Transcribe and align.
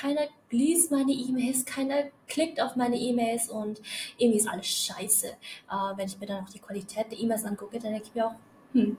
keiner 0.00 0.22
liest 0.50 0.90
meine 0.90 1.12
E-Mails, 1.12 1.64
keiner 1.66 2.04
klickt 2.26 2.60
auf 2.60 2.74
meine 2.74 2.96
E-Mails 2.96 3.50
und 3.50 3.82
irgendwie 4.16 4.38
ist 4.38 4.48
alles 4.48 4.66
scheiße. 4.66 5.26
Äh, 5.26 5.96
wenn 5.96 6.06
ich 6.06 6.18
mir 6.18 6.26
dann 6.26 6.44
auch 6.44 6.48
die 6.48 6.58
Qualität 6.58 7.10
der 7.10 7.18
E-Mails 7.18 7.44
angucke, 7.44 7.78
dann 7.78 7.92
denke 7.92 8.06
ich 8.08 8.14
mir 8.14 8.26
auch, 8.26 8.34
hm, 8.72 8.96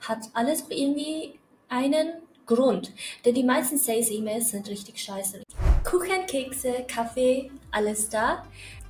hat 0.00 0.28
alles 0.34 0.64
irgendwie 0.68 1.38
einen 1.68 2.14
Grund. 2.44 2.92
Denn 3.24 3.34
die 3.34 3.44
meisten 3.44 3.78
Sales-E-Mails 3.78 4.50
sind 4.50 4.68
richtig 4.68 4.98
scheiße. 4.98 5.42
Kuchen, 5.84 6.26
Kekse, 6.26 6.84
Kaffee, 6.88 7.50
alles 7.70 8.08
da. 8.08 8.44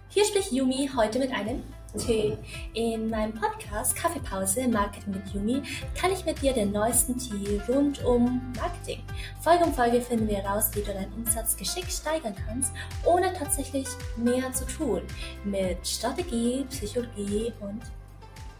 Hier 0.09 0.25
spricht 0.25 0.53
Yumi 0.53 0.91
heute 0.97 1.19
mit 1.19 1.33
einem 1.33 1.63
Tee. 1.97 2.37
In 2.75 3.11
meinem 3.11 3.33
Podcast 3.35 3.97
Kaffeepause 3.97 4.69
Marketing 4.69 5.15
mit 5.15 5.29
Yumi 5.33 5.63
kann 5.95 6.13
ich 6.13 6.25
mit 6.25 6.41
dir 6.43 6.53
den 6.53 6.73
neuesten 6.73 7.19
Tee 7.19 7.61
rund 7.69 8.05
um 8.05 8.53
Marketing. 8.57 9.03
Folge 9.41 9.65
um 9.65 9.73
Folge 9.73 10.01
finden 10.01 10.29
wir 10.29 10.37
heraus, 10.37 10.71
wie 10.75 10.81
du 10.81 10.93
deinen 10.93 11.13
Umsatz 11.15 11.57
geschickt 11.57 11.93
steigern 11.93 12.35
kannst, 12.47 12.73
ohne 13.05 13.33
tatsächlich 13.33 13.87
mehr 14.17 14.53
zu 14.53 14.67
tun. 14.67 15.03
Mit 15.45 15.87
Strategie, 15.87 16.65
Psychologie 16.71 17.53
und 17.61 17.83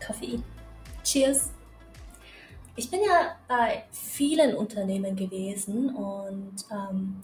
Koffein. 0.05 0.43
Cheers! 1.05 1.51
Ich 2.79 2.91
bin 2.91 3.01
ja 3.01 3.37
bei 3.49 3.85
vielen 3.91 4.55
Unternehmen 4.55 5.17
gewesen 5.17 5.95
und 5.95 6.57
ähm, 6.71 7.23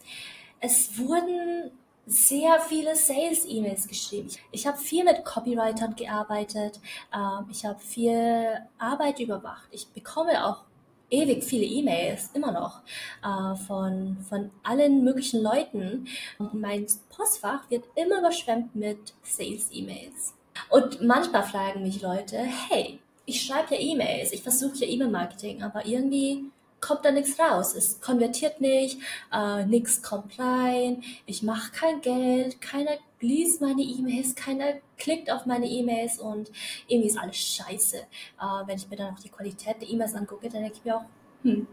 es 0.60 0.96
wurden 0.98 1.72
sehr 2.06 2.60
viele 2.60 2.96
Sales-E-Mails 2.96 3.86
geschrieben. 3.86 4.28
Ich 4.50 4.66
habe 4.66 4.78
viel 4.78 5.04
mit 5.04 5.24
Copywritern 5.24 5.94
gearbeitet. 5.94 6.80
Ähm, 7.14 7.46
ich 7.50 7.64
habe 7.64 7.78
viel 7.78 8.58
Arbeit 8.78 9.20
überwacht. 9.20 9.68
Ich 9.70 9.86
bekomme 9.88 10.46
auch 10.46 10.64
ewig 11.10 11.44
viele 11.44 11.64
E-Mails, 11.64 12.30
immer 12.34 12.52
noch, 12.52 12.80
äh, 13.22 13.54
von, 13.66 14.16
von 14.28 14.50
allen 14.62 15.04
möglichen 15.04 15.42
Leuten. 15.42 16.08
Und 16.38 16.54
mein 16.54 16.86
Postfach 17.10 17.70
wird 17.70 17.84
immer 17.94 18.18
überschwemmt 18.18 18.74
mit 18.74 19.14
Sales-E-Mails. 19.22 20.34
Und 20.70 21.02
manchmal 21.02 21.44
fragen 21.44 21.82
mich 21.82 22.02
Leute, 22.02 22.38
hey, 22.38 22.98
ich 23.26 23.42
schreibe 23.42 23.74
ja 23.74 23.80
E-Mails, 23.80 24.32
ich 24.32 24.42
versuche 24.42 24.78
ja 24.78 24.86
E-Mail-Marketing, 24.86 25.62
aber 25.62 25.86
irgendwie 25.86 26.50
kommt 26.82 27.04
da 27.06 27.10
nichts 27.10 27.38
raus. 27.38 27.74
Es 27.74 28.00
konvertiert 28.02 28.60
nicht, 28.60 28.98
äh, 29.32 29.64
nichts 29.64 30.02
kommt 30.02 30.38
rein, 30.38 31.02
ich 31.24 31.42
mache 31.42 31.72
kein 31.72 32.02
Geld, 32.02 32.60
keiner 32.60 32.98
liest 33.20 33.62
meine 33.62 33.82
E-Mails, 33.82 34.34
keiner 34.34 34.74
klickt 34.98 35.30
auf 35.30 35.46
meine 35.46 35.66
E-Mails 35.66 36.18
und 36.18 36.50
irgendwie 36.88 37.08
ist 37.08 37.18
alles 37.18 37.38
scheiße. 37.38 37.96
Äh, 37.96 38.66
wenn 38.66 38.76
ich 38.76 38.90
mir 38.90 38.96
dann 38.96 39.14
auch 39.14 39.20
die 39.20 39.30
Qualität 39.30 39.80
der 39.80 39.88
E-Mails 39.88 40.14
angucke, 40.14 40.50
dann 40.50 40.62
denke 40.62 40.76
ich 40.78 40.84
mir 40.84 40.96
auch, 40.96 41.04
hm, 41.42 41.66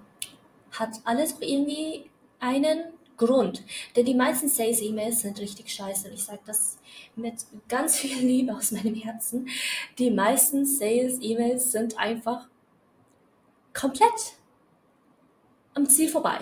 hat 0.71 1.01
alles 1.03 1.35
irgendwie 1.41 2.09
einen 2.39 2.83
Grund. 3.17 3.63
Denn 3.95 4.05
die 4.05 4.15
meisten 4.15 4.47
Sales-E-Mails 4.47 5.21
sind 5.21 5.39
richtig 5.39 5.69
scheiße. 5.69 6.07
Und 6.07 6.13
ich 6.13 6.23
sage 6.23 6.39
das 6.45 6.77
mit 7.15 7.33
ganz 7.67 7.97
viel 7.97 8.17
Liebe 8.17 8.55
aus 8.55 8.71
meinem 8.71 8.95
Herzen. 8.95 9.49
Die 9.97 10.11
meisten 10.11 10.65
Sales-E-Mails 10.65 11.71
sind 11.71 11.99
einfach 11.99 12.47
komplett 13.73 14.38
am 15.73 15.87
Ziel 15.87 16.09
vorbei. 16.09 16.39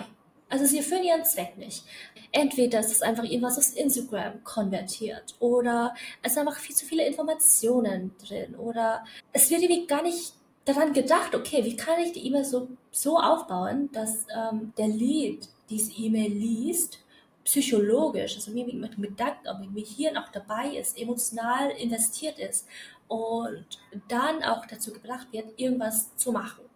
Also 0.50 0.64
sie 0.64 0.78
erfüllen 0.78 1.04
ihren 1.04 1.24
Zweck 1.24 1.58
nicht. 1.58 1.84
Entweder 2.32 2.80
ist 2.80 2.90
es 2.90 3.02
einfach 3.02 3.24
irgendwas 3.24 3.58
aus 3.58 3.70
Instagram 3.70 4.42
konvertiert 4.44 5.34
oder 5.40 5.94
es 6.22 6.34
sind 6.34 6.46
einfach 6.46 6.60
viel 6.60 6.74
zu 6.74 6.86
viele 6.86 7.06
Informationen 7.06 8.12
drin 8.26 8.54
oder 8.54 9.04
es 9.32 9.50
wird 9.50 9.62
irgendwie 9.62 9.86
gar 9.86 10.02
nicht 10.02 10.34
daran 10.64 10.92
gedacht, 10.92 11.34
okay, 11.34 11.64
wie 11.64 11.76
kann 11.76 12.00
ich 12.00 12.12
die 12.12 12.26
E-Mail 12.26 12.44
so, 12.44 12.68
so 12.90 13.18
aufbauen, 13.18 13.90
dass 13.92 14.26
ähm, 14.34 14.72
der 14.76 14.88
Lead 14.88 15.48
diese 15.70 15.92
E-Mail 15.92 16.30
liest, 16.32 16.98
psychologisch, 17.44 18.36
also 18.36 18.50
mit, 18.50 18.72
mit 18.74 18.96
Gedanken, 18.96 19.72
mit 19.72 19.86
Hirn 19.86 20.18
auch 20.18 20.28
dabei 20.28 20.76
ist, 20.76 20.98
emotional 20.98 21.70
investiert 21.70 22.38
ist 22.38 22.66
und 23.08 23.66
dann 24.08 24.42
auch 24.42 24.66
dazu 24.66 24.92
gebracht 24.92 25.28
wird, 25.32 25.58
irgendwas 25.58 26.14
zu 26.16 26.32
machen. 26.32 26.67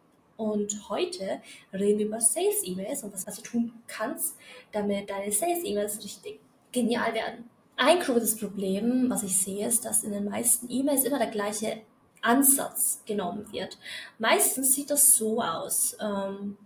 Und 0.42 0.88
heute 0.88 1.41
reden 1.72 2.00
wir 2.00 2.06
über 2.06 2.20
Sales-E-Mails 2.20 3.04
und 3.04 3.12
was, 3.12 3.26
was 3.26 3.36
du 3.36 3.42
tun 3.42 3.72
kannst, 3.86 4.36
damit 4.72 5.08
deine 5.08 5.30
Sales-E-Mails 5.30 6.03
richtig 6.03 6.41
genial 6.72 7.14
werden. 7.14 7.48
Ein 7.76 8.00
großes 8.00 8.38
Problem, 8.38 9.08
was 9.08 9.22
ich 9.22 9.36
sehe, 9.36 9.69
ist, 9.69 9.84
dass 9.84 10.02
in 10.02 10.12
den 10.12 10.25
meisten 10.25 10.69
E-Mails 10.69 11.04
immer 11.04 11.19
der 11.19 11.31
gleiche 11.31 11.82
Ansatz 12.22 13.02
genommen 13.06 13.52
wird. 13.52 13.78
Meistens 14.19 14.75
sieht 14.75 14.91
das 14.91 15.16
so 15.16 15.41
aus. 15.41 15.97
Ähm, 16.00 16.56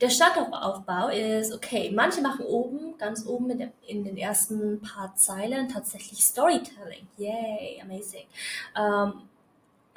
der 0.00 0.10
Startaufbau 0.10 1.08
ist, 1.08 1.52
okay, 1.52 1.90
manche 1.94 2.20
machen 2.20 2.44
oben, 2.44 2.96
ganz 2.98 3.26
oben 3.26 3.50
in, 3.50 3.58
der, 3.58 3.72
in, 3.86 4.04
den 4.04 4.16
ersten 4.16 4.80
paar 4.80 5.14
Zeilen 5.16 5.68
tatsächlich 5.68 6.22
Storytelling. 6.22 7.06
Yay, 7.16 7.80
amazing. 7.82 8.26
Ähm, 8.76 9.22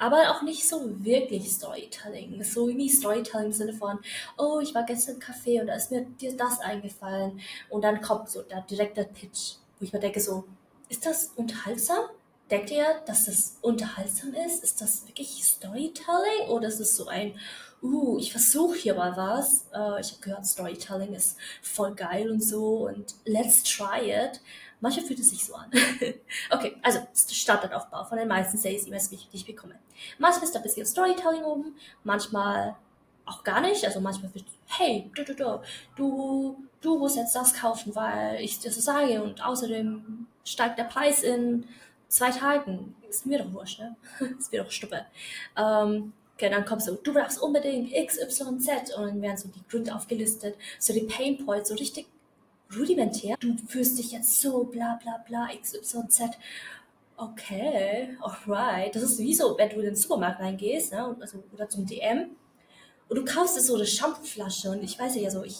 aber 0.00 0.30
auch 0.30 0.42
nicht 0.42 0.66
so 0.66 0.80
wirklich 1.04 1.52
Storytelling. 1.52 2.42
So 2.42 2.66
wie 2.68 2.88
Storytelling 2.88 3.48
im 3.48 3.52
Sinne 3.52 3.74
von, 3.74 3.98
oh, 4.38 4.58
ich 4.60 4.74
war 4.74 4.84
gestern 4.84 5.16
im 5.16 5.20
Café 5.20 5.60
und 5.60 5.66
da 5.66 5.74
ist 5.74 5.90
mir 5.90 6.06
dir 6.06 6.34
das 6.36 6.58
eingefallen. 6.60 7.38
Und 7.68 7.84
dann 7.84 8.00
kommt 8.00 8.30
so 8.30 8.40
der 8.40 8.62
direkte 8.62 9.04
Pitch, 9.04 9.56
wo 9.78 9.84
ich 9.84 9.92
mir 9.92 10.00
denke 10.00 10.20
so, 10.20 10.44
ist 10.88 11.04
das 11.04 11.32
unterhaltsam? 11.36 12.06
Denkt 12.50 12.70
ihr, 12.70 12.86
dass 13.06 13.26
das 13.26 13.58
unterhaltsam 13.60 14.32
ist? 14.34 14.64
Ist 14.64 14.80
das 14.80 15.06
wirklich 15.06 15.44
Storytelling 15.44 16.48
oder 16.48 16.68
ist 16.68 16.80
es 16.80 16.96
so 16.96 17.06
ein, 17.06 17.38
uh, 17.82 18.18
ich 18.18 18.32
versuche 18.32 18.76
hier 18.76 18.94
mal 18.94 19.14
was. 19.18 19.66
Uh, 19.74 19.98
ich 20.00 20.12
habe 20.12 20.22
gehört, 20.22 20.46
Storytelling 20.46 21.12
ist 21.12 21.36
voll 21.60 21.94
geil 21.94 22.30
und 22.30 22.42
so 22.42 22.88
und 22.88 23.16
let's 23.26 23.62
try 23.62 24.10
it. 24.10 24.40
Manchmal 24.80 25.06
fühlt 25.06 25.18
es 25.18 25.30
sich 25.30 25.44
so 25.44 25.54
an. 25.54 25.70
okay, 26.50 26.76
also 26.82 27.00
Startaufbau 27.14 28.04
von 28.04 28.18
den 28.18 28.28
meisten 28.28 28.56
Sales-E-Mails, 28.56 29.10
die 29.10 29.18
ich 29.32 29.46
bekomme. 29.46 29.74
Manchmal 30.18 30.44
ist 30.44 30.54
da 30.54 30.58
ein 30.58 30.62
bisschen 30.62 30.86
Storytelling 30.86 31.44
oben, 31.44 31.74
manchmal 32.02 32.76
auch 33.26 33.44
gar 33.44 33.60
nicht. 33.60 33.84
Also 33.84 34.00
manchmal 34.00 34.34
wird, 34.34 34.46
hey, 34.66 35.10
du, 35.14 35.24
du, 35.24 35.34
du, 35.34 35.60
du, 35.96 36.64
du 36.80 36.98
musst 36.98 37.16
jetzt 37.16 37.36
das 37.36 37.54
kaufen, 37.54 37.94
weil 37.94 38.40
ich 38.40 38.58
dir 38.58 38.72
so 38.72 38.80
sage 38.80 39.22
und 39.22 39.44
außerdem 39.44 40.26
steigt 40.44 40.78
der 40.78 40.84
Preis 40.84 41.22
in 41.22 41.68
zwei 42.08 42.30
Tagen. 42.30 42.96
Ist 43.08 43.26
mir 43.26 43.38
doch 43.38 43.52
wurscht, 43.52 43.80
ne? 43.80 43.96
ist 44.38 44.50
mir 44.52 44.64
doch 44.64 44.70
Stuppe. 44.70 45.04
Ähm, 45.56 46.12
Okay, 46.40 46.48
dann 46.48 46.64
kommt 46.64 46.80
so, 46.82 46.94
du 46.94 47.12
brauchst 47.12 47.42
unbedingt 47.42 47.92
X, 47.92 48.16
Y, 48.18 48.58
Z 48.58 48.96
und 48.96 49.06
dann 49.06 49.20
werden 49.20 49.36
so 49.36 49.48
die 49.48 49.60
Gründe 49.68 49.94
aufgelistet, 49.94 50.56
so 50.78 50.94
die 50.94 51.02
Pain 51.02 51.44
Points, 51.44 51.68
so 51.68 51.74
richtig 51.74 52.06
rudimentär. 52.76 53.36
Du 53.40 53.56
fühlst 53.66 53.98
dich 53.98 54.12
jetzt 54.12 54.40
so, 54.40 54.64
bla 54.64 54.98
bla 55.02 55.18
bla, 55.26 55.48
X, 55.52 55.74
Y, 55.74 56.08
Z. 56.08 56.30
Okay, 57.16 58.16
alright. 58.20 58.94
Das 58.94 59.02
ist 59.02 59.18
wie 59.18 59.34
so, 59.34 59.56
wenn 59.58 59.68
du 59.68 59.76
in 59.76 59.86
den 59.86 59.96
Supermarkt 59.96 60.40
reingehst, 60.40 60.92
ne, 60.92 61.16
also, 61.20 61.42
oder 61.52 61.68
zum 61.68 61.86
DM 61.86 62.30
und 63.08 63.16
du 63.16 63.24
kaufst 63.24 63.60
so 63.60 63.74
eine 63.74 63.86
Shampooflasche 63.86 64.70
und 64.70 64.82
ich 64.82 64.98
weiß 64.98 65.16
ja 65.16 65.30
so, 65.30 65.44
ich, 65.44 65.58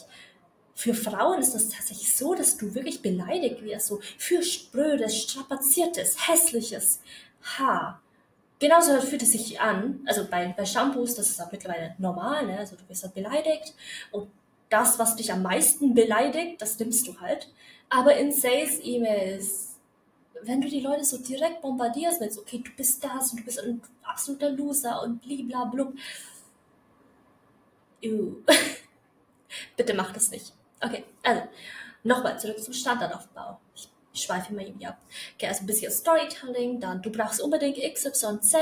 für 0.75 0.95
Frauen 0.95 1.41
ist 1.41 1.55
das 1.55 1.69
tatsächlich 1.69 2.17
so, 2.17 2.35
dass 2.35 2.57
du 2.57 2.75
wirklich 2.75 3.03
beleidigt 3.03 3.63
wirst, 3.63 3.89
so 3.89 4.01
für 4.17 4.43
sprödes, 4.43 5.21
strapaziertes, 5.21 6.29
hässliches 6.29 7.01
Haar 7.43 8.01
genauso 8.61 9.01
fühlt 9.01 9.23
es 9.23 9.33
sich 9.33 9.61
an. 9.61 10.01
Also 10.07 10.27
bei, 10.31 10.55
bei 10.57 10.65
Shampoos, 10.65 11.17
das 11.17 11.31
ist 11.31 11.43
auch 11.43 11.51
mittlerweile 11.51 11.97
normal, 11.99 12.47
ne? 12.47 12.59
Also 12.59 12.77
du 12.77 12.89
wirst 12.89 13.03
halt 13.03 13.15
beleidigt 13.15 13.75
und 14.13 14.31
das, 14.71 14.99
was 14.99 15.17
dich 15.17 15.33
am 15.33 15.43
meisten 15.43 15.95
beleidigt, 15.95 16.63
das 16.63 16.79
nimmst 16.79 17.07
du 17.07 17.21
halt. 17.21 17.53
Aber 17.91 18.17
in 18.17 18.33
Sales-E-Mails, 18.33 19.77
wenn 20.43 20.61
du 20.61 20.69
die 20.69 20.81
Leute 20.81 21.05
so 21.05 21.19
direkt 21.19 21.61
bombardierst 21.61 22.21
mit, 22.21 22.37
okay, 22.39 22.63
du 22.65 22.71
bist 22.77 23.05
das 23.05 23.33
und 23.33 23.41
du 23.41 23.45
bist 23.45 23.61
ein 23.61 23.83
absoluter 24.03 24.51
Loser 24.51 25.03
und 25.03 25.21
bliblablub. 25.21 25.93
Bitte 29.77 29.95
mach 29.95 30.13
das 30.13 30.31
nicht. 30.31 30.55
Okay, 30.81 31.05
also 31.23 31.43
nochmal 32.05 32.39
zurück 32.39 32.63
zum 32.63 32.73
Standardaufbau. 32.73 33.61
Ich 34.13 34.23
schweife 34.23 34.53
immer 34.53 34.63
ab. 34.89 34.99
Okay, 35.37 35.47
also 35.47 35.63
ein 35.63 35.67
bisschen 35.67 35.93
Storytelling, 35.93 36.81
dann 36.81 37.01
du 37.01 37.11
brauchst 37.11 37.41
unbedingt 37.41 37.79
XYZ 37.79 38.55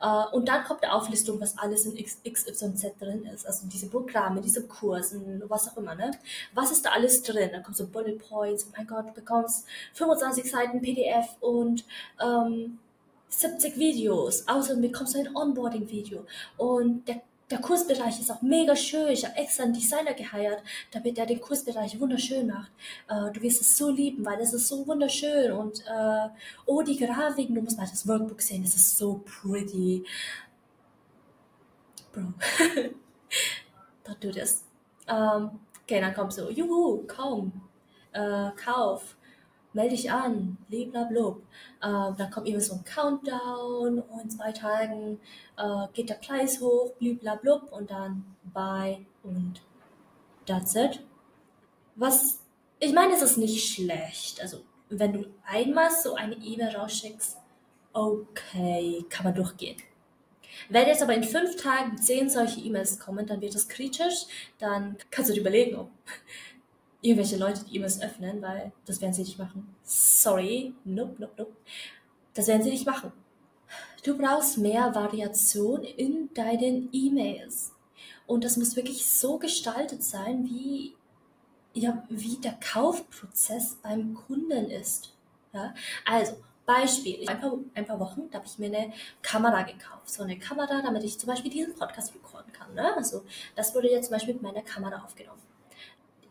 äh, 0.00 0.24
und 0.32 0.48
dann 0.48 0.64
kommt 0.64 0.84
die 0.84 0.86
Auflistung, 0.86 1.40
was 1.40 1.58
alles 1.58 1.86
in 1.86 1.96
X, 1.96 2.18
XYZ 2.24 2.98
drin 3.00 3.26
ist. 3.26 3.46
Also 3.46 3.66
diese 3.66 3.88
Programme, 3.88 4.40
diese 4.40 4.66
Kursen, 4.66 5.42
was 5.48 5.68
auch 5.68 5.76
immer. 5.76 5.96
Ne? 5.96 6.12
Was 6.54 6.70
ist 6.70 6.86
da 6.86 6.90
alles 6.90 7.22
drin? 7.22 7.50
Dann 7.52 7.64
kommt 7.64 7.76
so 7.76 7.88
Bullet 7.88 8.16
Points, 8.16 8.66
oh 8.68 8.74
mein 8.76 8.86
Gott, 8.86 9.08
du 9.08 9.12
bekommst 9.12 9.66
25 9.94 10.48
Seiten 10.48 10.80
PDF 10.80 11.36
und 11.40 11.84
ähm, 12.22 12.78
70 13.28 13.76
Videos. 13.76 14.46
Außerdem 14.46 14.82
bekommst 14.82 15.14
du 15.14 15.18
ein 15.18 15.34
Onboarding-Video. 15.34 16.24
Und 16.56 17.08
der 17.08 17.22
der 17.50 17.60
Kursbereich 17.60 18.18
ist 18.18 18.30
auch 18.30 18.42
mega 18.42 18.74
schön. 18.74 19.08
Ich 19.08 19.24
habe 19.24 19.36
extra 19.36 19.64
einen 19.64 19.72
Designer 19.72 20.14
geheiert, 20.14 20.62
damit 20.90 21.16
er 21.18 21.26
den 21.26 21.40
Kursbereich 21.40 21.98
wunderschön 22.00 22.48
macht. 22.48 22.72
Äh, 23.08 23.30
du 23.32 23.40
wirst 23.40 23.60
es 23.60 23.76
so 23.76 23.90
lieben, 23.90 24.24
weil 24.24 24.40
es 24.40 24.52
ist 24.52 24.68
so 24.68 24.86
wunderschön. 24.86 25.52
Und 25.52 25.84
äh, 25.86 26.28
oh, 26.66 26.82
die 26.82 26.96
Grafiken, 26.96 27.54
du 27.54 27.62
musst 27.62 27.78
mal 27.78 27.86
das 27.88 28.06
Workbook 28.06 28.42
sehen, 28.42 28.64
es 28.64 28.74
ist 28.74 28.98
so 28.98 29.24
pretty. 29.24 30.04
Bro, 32.12 32.32
don't 34.04 34.20
do 34.20 34.30
this. 34.32 34.64
Ähm, 35.06 35.50
okay, 35.84 36.00
dann 36.00 36.14
kommt 36.14 36.32
so, 36.32 36.50
juhu, 36.50 37.04
komm, 37.06 37.52
äh, 38.12 38.50
Kauf, 38.56 39.16
melde 39.76 39.94
dich 39.94 40.10
an, 40.10 40.56
blablabla. 40.68 41.36
Äh, 41.82 42.16
dann 42.16 42.30
kommt 42.30 42.48
immer 42.48 42.60
so 42.60 42.74
ein 42.74 42.84
Countdown 42.84 44.00
und 44.00 44.22
in 44.22 44.30
zwei 44.30 44.50
Tagen 44.50 45.20
äh, 45.56 45.86
geht 45.92 46.08
der 46.08 46.14
Preis 46.14 46.60
hoch, 46.60 46.94
blablabla 46.98 47.62
und 47.70 47.90
dann 47.90 48.24
bye 48.52 49.04
und 49.22 49.60
that's 50.46 50.74
it. 50.74 51.04
Was, 51.94 52.40
ich 52.80 52.92
meine, 52.92 53.14
es 53.14 53.22
ist 53.22 53.36
nicht 53.36 53.74
schlecht. 53.74 54.40
Also, 54.40 54.62
wenn 54.88 55.12
du 55.12 55.26
einmal 55.46 55.90
so 55.90 56.14
eine 56.14 56.36
E-Mail 56.36 56.74
rausschickst, 56.76 57.36
okay, 57.92 59.04
kann 59.08 59.24
man 59.24 59.34
durchgehen. 59.34 59.76
Wenn 60.70 60.86
jetzt 60.86 61.02
aber 61.02 61.14
in 61.14 61.24
fünf 61.24 61.56
Tagen 61.56 61.98
zehn 61.98 62.30
solche 62.30 62.60
E-Mails 62.60 62.98
kommen, 62.98 63.26
dann 63.26 63.42
wird 63.42 63.54
das 63.54 63.68
kritisch. 63.68 64.24
Dann 64.58 64.96
kannst 65.10 65.30
du 65.30 65.34
dir 65.34 65.40
überlegen, 65.40 65.76
ob 65.76 65.90
irgendwelche 67.00 67.36
Leute 67.36 67.64
die 67.64 67.76
E-Mails 67.76 68.00
öffnen, 68.00 68.42
weil 68.42 68.72
das 68.84 69.00
werden 69.00 69.12
sie 69.12 69.22
nicht 69.22 69.38
machen. 69.38 69.74
Sorry, 69.82 70.74
nope, 70.84 71.16
nope, 71.18 71.34
nope. 71.36 71.56
Das 72.34 72.48
werden 72.48 72.62
sie 72.62 72.70
nicht 72.70 72.86
machen. 72.86 73.12
Du 74.04 74.16
brauchst 74.16 74.58
mehr 74.58 74.94
Variation 74.94 75.82
in 75.82 76.32
deinen 76.34 76.88
E-Mails. 76.92 77.72
Und 78.26 78.44
das 78.44 78.56
muss 78.56 78.76
wirklich 78.76 79.06
so 79.06 79.38
gestaltet 79.38 80.02
sein, 80.02 80.44
wie, 80.44 80.94
ja, 81.74 82.04
wie 82.08 82.36
der 82.36 82.58
Kaufprozess 82.72 83.78
beim 83.82 84.14
Kunden 84.14 84.70
ist. 84.70 85.14
Ja? 85.52 85.74
Also, 86.04 86.36
Beispiel, 86.66 87.28
ein 87.28 87.40
paar, 87.40 87.58
ein 87.74 87.86
paar 87.86 88.00
Wochen, 88.00 88.28
da 88.30 88.38
habe 88.38 88.46
ich 88.46 88.58
mir 88.58 88.66
eine 88.66 88.92
Kamera 89.22 89.62
gekauft. 89.62 90.10
So 90.10 90.24
eine 90.24 90.38
Kamera, 90.38 90.82
damit 90.82 91.04
ich 91.04 91.18
zum 91.18 91.28
Beispiel 91.28 91.50
diesen 91.50 91.74
Podcast 91.74 92.12
recorden 92.14 92.52
kann. 92.52 92.74
Ne? 92.74 92.94
Also, 92.96 93.22
das 93.54 93.74
wurde 93.74 93.90
jetzt 93.90 94.06
zum 94.06 94.14
Beispiel 94.14 94.34
mit 94.34 94.42
meiner 94.42 94.62
Kamera 94.62 95.04
aufgenommen 95.04 95.45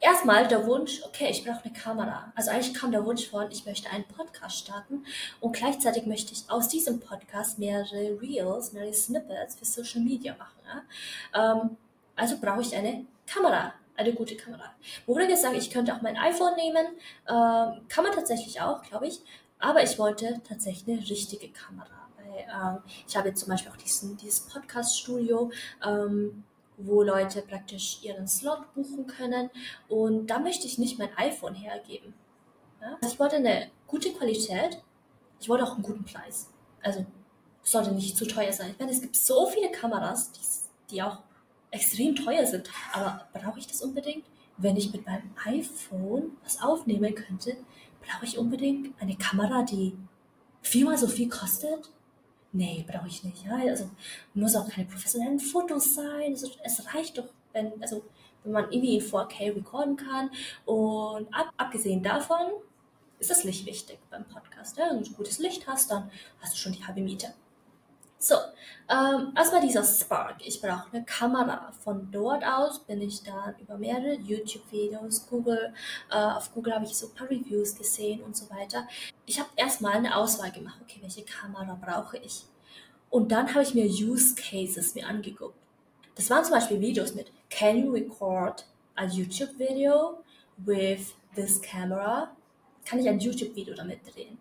erstmal 0.06 0.48
der 0.48 0.66
Wunsch, 0.68 1.02
okay, 1.04 1.30
ich 1.32 1.44
brauche 1.44 1.64
eine 1.64 1.74
Kamera. 1.74 2.32
Also 2.36 2.52
eigentlich 2.52 2.74
kam 2.74 2.92
der 2.92 3.06
Wunsch 3.06 3.28
von, 3.28 3.50
ich 3.50 3.66
möchte 3.66 3.90
einen 3.90 4.06
Podcast 4.06 4.60
starten 4.60 5.04
und 5.40 5.56
gleichzeitig 5.56 6.06
möchte 6.06 6.34
ich 6.34 6.44
aus 6.48 6.68
diesem 6.68 7.00
Podcast 7.00 7.58
mehrere 7.58 8.22
Reels, 8.22 8.72
mehrere 8.72 8.94
Snippets 8.94 9.56
für 9.56 9.66
Social 9.66 10.02
Media 10.02 10.36
machen. 10.38 10.86
Ja? 11.34 11.62
Ähm, 11.62 11.78
also 12.16 12.38
brauche 12.40 12.62
ich 12.62 12.76
eine 12.76 13.06
Kamera, 13.26 13.74
eine 13.98 14.14
gute 14.14 14.38
Kamera. 14.38 14.72
Ich 15.08 15.40
sagen, 15.40 15.56
ich 15.56 15.72
könnte 15.72 15.94
auch 15.94 16.02
mein 16.02 16.18
iPhone 16.18 16.56
nehmen, 16.56 16.86
ähm, 17.28 17.88
kann 17.90 18.04
man 18.04 18.14
tatsächlich 18.14 18.62
auch, 18.62 18.84
glaube 18.84 19.08
ich, 19.08 19.22
aber 19.60 19.84
ich 19.84 19.98
wollte 19.98 20.40
tatsächlich 20.48 20.88
eine 20.88 21.10
richtige 21.10 21.50
Kamera. 21.50 22.08
Weil, 22.18 22.46
ähm, 22.54 22.84
ich 23.08 23.18
habe 23.18 23.30
jetzt 23.30 23.40
zum 23.40 23.50
Beispiel 23.50 23.72
auch 23.72 23.78
diesen, 23.78 24.18
dieses 24.18 24.42
Podcast-Studio. 24.42 25.52
Ähm, 25.84 26.44
wo 26.78 27.02
Leute 27.04 27.42
praktisch 27.42 28.00
ihren 28.04 28.28
Slot 28.28 28.74
buchen 28.74 29.08
können. 29.08 29.50
Und 29.88 30.28
da 30.28 30.40
möchte 30.40 30.68
ich 30.68 30.78
nicht 30.78 31.00
mein 31.00 31.16
iPhone 31.18 31.56
hergeben. 31.56 32.14
Ja? 32.82 32.98
Ich 33.08 33.20
wollte 33.20 33.38
eine 33.38 33.70
gute 33.88 34.12
Qualität, 34.14 34.82
ich 35.40 35.50
wollte 35.50 35.64
auch 35.64 35.74
einen 35.74 35.84
guten 35.84 36.06
Preis. 36.06 36.50
Also 36.82 37.06
sollte 37.64 37.92
nicht 37.92 38.18
zu 38.18 38.26
teuer 38.26 38.54
sein. 38.54 38.72
Ich 38.72 38.80
meine, 38.80 38.92
es 38.92 39.02
gibt 39.02 39.16
so 39.16 39.48
viele 39.48 39.72
Kameras, 39.72 40.32
die, 40.32 40.96
die 40.96 41.02
auch 41.02 41.20
extrem 41.72 42.16
teuer 42.16 42.46
sind. 42.46 42.70
Aber 42.94 43.28
brauche 43.34 43.60
ich 43.60 43.68
das 43.68 43.82
unbedingt? 43.82 44.26
Wenn 44.58 44.78
ich 44.78 44.94
mit 44.94 45.06
meinem 45.06 45.32
iPhone 45.46 46.38
was 46.44 46.62
aufnehmen 46.62 47.14
könnte, 47.14 47.58
brauche 48.02 48.26
ich 48.26 48.38
unbedingt 48.38 48.94
eine 49.02 49.18
Kamera, 49.18 49.64
die 49.64 49.98
viermal 50.62 50.98
so 50.98 51.08
viel 51.08 51.28
kostet? 51.28 51.92
Nee, 52.56 52.86
brauche 52.88 53.08
ich 53.08 53.24
nicht. 53.24 53.46
Ja? 53.46 53.58
Also 53.58 53.90
muss 54.34 54.56
auch 54.56 54.68
keine 54.70 54.88
professionellen 54.88 55.40
Fotos 55.40 55.96
sein. 55.96 56.32
Also, 56.32 56.50
es 56.64 56.94
reicht 56.94 57.18
doch, 57.18 57.30
wenn, 57.54 57.82
also, 57.82 58.04
wenn 58.44 58.54
man 58.54 58.72
irgendwie 58.72 58.98
in 58.98 59.02
4K 59.02 59.56
recorden 59.56 59.98
kann. 59.98 60.30
Und 60.66 61.34
ab, 61.34 61.52
abgesehen 61.58 62.02
davon 62.02 62.52
ist 63.20 63.30
das 63.30 63.44
Licht 63.44 63.66
wichtig 63.66 64.00
beim 64.10 64.26
Podcast. 64.26 64.78
Ja? 64.78 64.90
Wenn 64.90 65.04
du 65.04 65.12
gutes 65.12 65.40
Licht 65.40 65.68
hast, 65.68 65.92
dann 65.92 66.10
hast 66.42 66.54
du 66.54 66.58
schon 66.58 66.74
die 66.74 66.86
halbe 66.86 67.02
Miete. 67.02 67.34
So, 68.18 68.36
ähm, 68.90 69.34
erstmal 69.36 69.62
dieser 69.62 69.84
Spark. 69.84 70.38
Ich 70.40 70.60
brauche 70.60 70.88
eine 70.92 71.04
Kamera. 71.06 71.72
Von 71.84 72.10
dort 72.12 72.44
aus 72.44 72.80
bin 72.80 73.02
ich 73.02 73.22
dann 73.24 73.54
über 73.60 73.78
mehrere 73.78 74.16
YouTube-Videos, 74.16 75.28
Google, 75.28 75.74
äh, 76.10 76.16
auf 76.16 76.52
Google 76.54 76.74
habe 76.74 76.86
ich 76.86 76.96
so 76.96 77.08
ein 77.08 77.14
paar 77.14 77.30
Reviews 77.30 77.76
gesehen 77.76 78.24
und 78.24 78.36
so 78.36 78.50
weiter. 78.50 78.88
Ich 79.26 79.40
habe 79.40 79.50
erstmal 79.56 79.94
eine 79.94 80.16
Auswahl 80.16 80.52
gemacht. 80.52 80.80
Okay, 80.82 81.00
welche 81.02 81.24
Kamera 81.24 81.78
brauche 81.82 82.18
ich? 82.18 82.44
Und 83.10 83.32
dann 83.32 83.54
habe 83.54 83.64
ich 83.64 83.74
mir 83.74 83.86
Use 83.86 84.36
Cases 84.36 84.94
mir 84.96 85.08
angeguckt. 85.08 85.56
Das 86.16 86.30
waren 86.30 86.44
zum 86.44 86.54
Beispiel 86.54 86.80
Videos 86.80 87.16
mit 87.16 87.32
Can 87.50 87.84
you 87.84 87.92
record 87.92 88.66
a 88.96 89.06
YouTube 89.06 89.58
video 89.58 90.24
with 90.58 91.14
this 91.36 91.62
camera? 91.62 92.36
Kann 92.86 93.00
ich 93.00 93.10
ein 93.10 93.20
YouTube-Video 93.20 93.74
damit 93.74 94.00
drehen? 94.14 94.38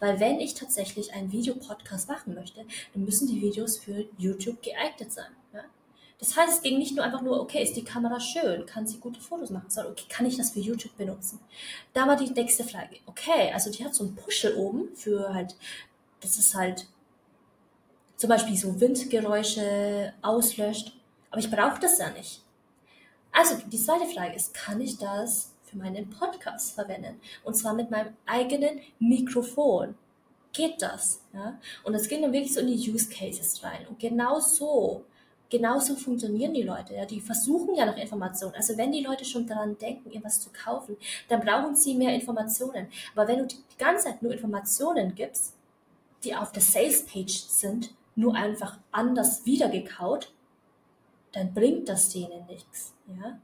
Weil 0.00 0.18
wenn 0.20 0.40
ich 0.40 0.54
tatsächlich 0.54 1.12
einen 1.14 1.30
Videopodcast 1.30 2.08
machen 2.08 2.34
möchte, 2.34 2.64
dann 2.92 3.04
müssen 3.04 3.28
die 3.28 3.40
Videos 3.40 3.78
für 3.78 4.06
YouTube 4.18 4.62
geeignet 4.62 5.12
sein. 5.12 5.30
Ja? 5.52 5.64
Das 6.18 6.36
heißt, 6.36 6.54
es 6.54 6.62
ging 6.62 6.78
nicht 6.78 6.96
nur 6.96 7.04
einfach 7.04 7.20
nur, 7.20 7.40
okay, 7.40 7.62
ist 7.62 7.76
die 7.76 7.84
Kamera 7.84 8.18
schön, 8.20 8.64
kann 8.64 8.86
sie 8.86 8.98
gute 8.98 9.20
Fotos 9.20 9.50
machen, 9.50 9.68
sondern 9.68 9.92
okay, 9.92 10.06
kann 10.08 10.24
ich 10.24 10.36
das 10.36 10.50
für 10.50 10.60
YouTube 10.60 10.96
benutzen? 10.96 11.40
Da 11.92 12.06
war 12.06 12.16
die 12.16 12.30
nächste 12.30 12.64
Frage. 12.64 12.96
Okay, 13.04 13.52
also 13.52 13.70
die 13.70 13.84
hat 13.84 13.94
so 13.94 14.04
einen 14.04 14.16
Puschel 14.16 14.54
oben 14.54 14.94
für 14.94 15.34
halt, 15.34 15.54
das 16.20 16.38
ist 16.38 16.54
halt 16.54 16.86
zum 18.16 18.30
Beispiel 18.30 18.56
so 18.56 18.80
Windgeräusche 18.80 20.14
auslöscht, 20.22 20.96
aber 21.30 21.40
ich 21.40 21.50
brauche 21.50 21.80
das 21.80 21.98
ja 21.98 22.10
nicht. 22.10 22.42
Also 23.30 23.56
die 23.66 23.78
zweite 23.78 24.06
Frage 24.06 24.34
ist, 24.34 24.54
kann 24.54 24.80
ich 24.80 24.96
das 24.96 25.52
für 25.64 25.76
meinen 25.76 26.08
Podcast 26.08 26.72
verwenden. 26.74 27.20
Und 27.44 27.54
zwar 27.54 27.74
mit 27.74 27.90
meinem 27.90 28.16
eigenen 28.24 28.80
Mikrofon. 28.98 29.94
Geht 30.52 30.80
das? 30.80 31.20
Ja? 31.34 31.58
Und 31.84 31.94
es 31.94 32.08
geht 32.08 32.22
dann 32.22 32.32
wirklich 32.32 32.54
so 32.54 32.60
in 32.60 32.68
die 32.68 32.90
Use 32.90 33.10
Cases 33.10 33.62
rein. 33.62 33.86
Und 33.88 33.98
genau 33.98 34.40
so, 34.40 35.04
genau 35.50 35.78
so 35.78 35.94
funktionieren 35.94 36.54
die 36.54 36.62
Leute. 36.62 36.94
Ja? 36.94 37.04
Die 37.04 37.20
versuchen 37.20 37.74
ja 37.74 37.86
nach 37.86 37.96
Informationen. 37.96 38.54
Also 38.54 38.76
wenn 38.76 38.92
die 38.92 39.04
Leute 39.04 39.24
schon 39.24 39.46
daran 39.46 39.78
denken, 39.78 40.10
irgendwas 40.10 40.40
zu 40.40 40.50
kaufen, 40.50 40.96
dann 41.28 41.40
brauchen 41.40 41.74
sie 41.74 41.94
mehr 41.94 42.14
Informationen. 42.14 42.88
Aber 43.14 43.28
wenn 43.28 43.38
du 43.38 43.46
die 43.46 43.78
ganze 43.78 44.04
Zeit 44.04 44.22
nur 44.22 44.32
Informationen 44.32 45.14
gibst, 45.14 45.54
die 46.24 46.34
auf 46.34 46.52
der 46.52 46.62
Sales 46.62 47.06
Page 47.06 47.32
sind, 47.32 47.94
nur 48.14 48.34
einfach 48.34 48.78
anders 48.90 49.44
wiedergekaut, 49.44 50.32
dann 51.32 51.52
bringt 51.52 51.88
das 51.88 52.08
denen 52.10 52.46
nichts. 52.46 52.94
Ja? 53.08 53.38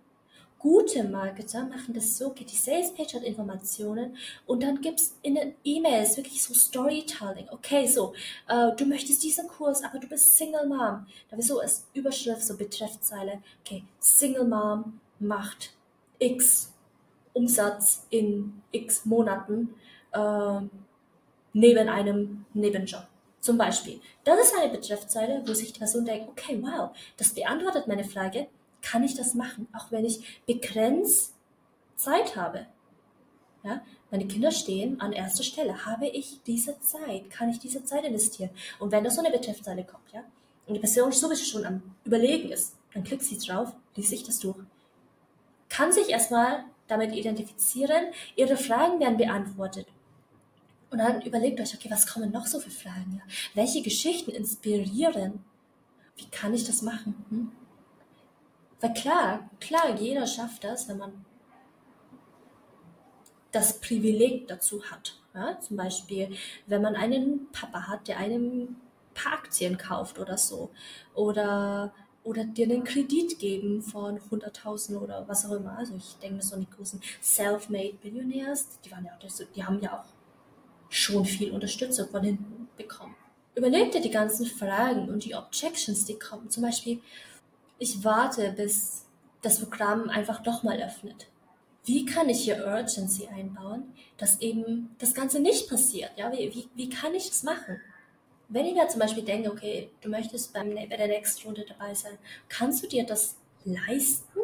Gute 0.62 1.02
Marketer 1.02 1.64
machen 1.64 1.92
das 1.92 2.16
so, 2.16 2.28
okay, 2.28 2.44
die 2.44 2.54
Salespage 2.54 3.14
hat 3.14 3.24
Informationen 3.24 4.16
und 4.46 4.62
dann 4.62 4.80
gibt 4.80 5.00
es 5.00 5.16
in 5.22 5.34
den 5.34 5.56
E-Mails 5.64 6.16
wirklich 6.16 6.40
so 6.40 6.54
Storytelling. 6.54 7.48
Okay, 7.50 7.88
so, 7.88 8.14
äh, 8.46 8.70
du 8.76 8.86
möchtest 8.86 9.24
diesen 9.24 9.48
Kurs, 9.48 9.82
aber 9.82 9.98
du 9.98 10.06
bist 10.06 10.36
Single 10.36 10.68
Mom. 10.68 11.04
Da 11.28 11.36
wird 11.36 11.42
so 11.42 11.58
als 11.58 11.88
Überschrift, 11.94 12.46
so 12.46 12.56
Betreffzeile, 12.56 13.42
okay, 13.64 13.82
Single 13.98 14.44
Mom 14.44 15.00
macht 15.18 15.74
X 16.20 16.72
Umsatz 17.32 18.06
in 18.10 18.62
X 18.70 19.04
Monaten 19.04 19.74
äh, 20.12 20.60
neben 21.54 21.88
einem 21.88 22.44
Nebenjob. 22.54 23.08
Zum 23.40 23.58
Beispiel. 23.58 24.00
Das 24.22 24.38
ist 24.38 24.54
eine 24.56 24.70
Betreffzeile, 24.70 25.42
wo 25.44 25.54
sich 25.54 25.72
die 25.72 25.78
Person 25.80 26.04
denkt, 26.04 26.28
okay, 26.28 26.62
wow, 26.62 26.90
das 27.16 27.34
beantwortet 27.34 27.88
meine 27.88 28.04
Frage 28.04 28.46
kann 28.82 29.04
ich 29.04 29.14
das 29.14 29.34
machen, 29.34 29.68
auch 29.72 29.90
wenn 29.90 30.04
ich 30.04 30.42
begrenzt 30.46 31.34
Zeit 31.96 32.36
habe. 32.36 32.66
Ja, 33.64 33.80
meine 34.10 34.26
Kinder 34.26 34.50
stehen 34.50 35.00
an 35.00 35.12
erster 35.12 35.44
Stelle. 35.44 35.86
Habe 35.86 36.08
ich 36.08 36.40
diese 36.44 36.80
Zeit? 36.80 37.30
Kann 37.30 37.48
ich 37.48 37.60
diese 37.60 37.84
Zeit 37.84 38.04
investieren? 38.04 38.50
Und 38.80 38.90
wenn 38.90 39.04
da 39.04 39.10
so 39.10 39.20
eine 39.20 39.30
Betreffzeile 39.30 39.84
kommt, 39.84 40.10
ja, 40.12 40.24
und 40.66 40.74
die 40.74 40.80
Person 40.80 41.12
sowieso 41.12 41.44
schon 41.44 41.64
am 41.64 41.82
Überlegen 42.04 42.50
ist, 42.50 42.76
dann 42.92 43.04
klickt 43.04 43.22
sie 43.22 43.38
drauf, 43.38 43.72
liest 43.94 44.10
sich 44.10 44.24
das 44.24 44.40
durch, 44.40 44.58
kann 45.68 45.92
sich 45.92 46.08
erstmal 46.08 46.64
damit 46.88 47.14
identifizieren, 47.14 48.06
ihre 48.36 48.56
Fragen 48.56 49.00
werden 49.00 49.16
beantwortet. 49.16 49.86
Und 50.90 50.98
dann 50.98 51.22
überlegt 51.22 51.58
euch, 51.60 51.74
okay, 51.74 51.90
was 51.90 52.06
kommen 52.06 52.30
noch 52.32 52.46
so 52.46 52.60
für 52.60 52.70
Fragen? 52.70 53.18
Ja? 53.18 53.34
Welche 53.54 53.80
Geschichten 53.80 54.30
inspirieren? 54.30 55.42
Wie 56.16 56.26
kann 56.26 56.52
ich 56.52 56.64
das 56.64 56.82
machen? 56.82 57.24
Hm? 57.30 57.52
Weil 58.82 58.94
klar, 58.94 59.50
klar, 59.60 59.94
jeder 59.96 60.26
schafft 60.26 60.64
das, 60.64 60.88
wenn 60.88 60.98
man 60.98 61.24
das 63.52 63.80
Privileg 63.80 64.48
dazu 64.48 64.82
hat. 64.90 65.20
Ja? 65.34 65.58
Zum 65.60 65.76
Beispiel, 65.76 66.36
wenn 66.66 66.82
man 66.82 66.96
einen 66.96 67.50
Papa 67.52 67.86
hat, 67.86 68.08
der 68.08 68.18
einem 68.18 68.62
ein 68.62 68.76
paar 69.14 69.34
Aktien 69.34 69.78
kauft 69.78 70.18
oder 70.18 70.36
so. 70.36 70.70
Oder, 71.14 71.94
oder 72.24 72.44
dir 72.44 72.64
einen 72.64 72.82
Kredit 72.82 73.38
geben 73.38 73.82
von 73.82 74.18
100.000 74.18 74.98
oder 74.98 75.28
was 75.28 75.46
auch 75.46 75.52
immer. 75.52 75.78
Also 75.78 75.94
ich 75.94 76.16
denke, 76.16 76.42
so 76.42 76.56
die 76.56 76.68
großen 76.68 77.00
Self-Made 77.22 77.98
Billionaires, 78.02 78.80
die, 78.84 78.90
ja 78.90 78.96
auch, 78.96 79.46
die 79.54 79.64
haben 79.64 79.80
ja 79.80 80.00
auch 80.00 80.06
schon 80.88 81.24
viel 81.24 81.52
Unterstützung 81.52 82.08
von 82.08 82.24
hinten 82.24 82.68
bekommen. 82.76 83.14
Überleg 83.54 83.92
dir 83.92 84.00
die 84.00 84.10
ganzen 84.10 84.46
Fragen 84.46 85.08
und 85.08 85.24
die 85.24 85.36
Objections, 85.36 86.04
die 86.04 86.18
kommen. 86.18 86.50
Zum 86.50 86.64
Beispiel, 86.64 87.00
ich 87.78 88.04
warte, 88.04 88.52
bis 88.52 89.06
das 89.42 89.60
Programm 89.60 90.08
einfach 90.08 90.42
doch 90.42 90.62
mal 90.62 90.80
öffnet. 90.80 91.26
wie 91.84 92.04
kann 92.04 92.28
ich 92.28 92.44
hier 92.44 92.64
Urgency 92.64 93.26
einbauen, 93.26 93.92
dass 94.16 94.40
eben 94.40 94.94
das 94.98 95.14
Ganze 95.14 95.40
nicht 95.40 95.68
passiert? 95.68 96.12
Ja, 96.16 96.30
wie, 96.32 96.54
wie, 96.54 96.68
wie 96.74 96.88
kann 96.88 97.14
ich 97.14 97.28
das 97.28 97.42
machen? 97.42 97.80
Wenn 98.48 98.66
ich 98.66 98.74
mir 98.74 98.86
zum 98.86 99.00
Beispiel 99.00 99.24
denke, 99.24 99.50
okay, 99.50 99.90
du 100.00 100.08
möchtest 100.08 100.52
beim, 100.52 100.74
bei 100.74 100.96
der 100.96 101.08
nächsten 101.08 101.46
Runde 101.46 101.64
dabei 101.66 101.94
sein, 101.94 102.18
kannst 102.48 102.84
du 102.84 102.86
dir 102.86 103.04
das 103.04 103.36
leisten? 103.64 104.38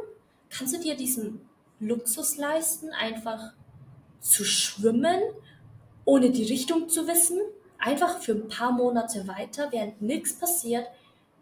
Kannst 0.51 0.75
du 0.75 0.81
dir 0.81 0.97
diesen 0.97 1.43
Luxus 1.79 2.37
leisten, 2.37 2.91
einfach 2.91 3.53
zu 4.21 4.45
schwimmen, 4.45 5.21
ohne 6.05 6.31
die 6.31 6.45
Richtung 6.45 6.89
zu 6.89 7.07
wissen? 7.07 7.39
Einfach 7.79 8.19
für 8.21 8.33
ein 8.33 8.49
paar 8.49 8.73
Monate 8.73 9.29
weiter, 9.29 9.69
während 9.71 10.03
nichts 10.03 10.33
passiert, 10.33 10.89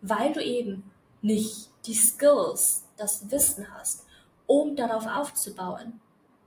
weil 0.03 0.35
du 0.35 0.43
eben 0.43 0.91
nicht 1.23 1.71
die 1.87 1.95
Skills, 1.95 2.85
das 2.97 3.31
Wissen 3.31 3.67
hast, 3.75 4.05
um 4.47 4.77
darauf 4.77 5.07
aufzubauen. 5.07 6.01